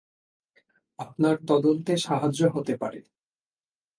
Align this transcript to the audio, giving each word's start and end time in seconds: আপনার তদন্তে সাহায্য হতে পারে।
আপনার 0.99 1.35
তদন্তে 1.47 1.93
সাহায্য 1.97 2.41
হতে 2.55 2.73
পারে। 2.77 2.99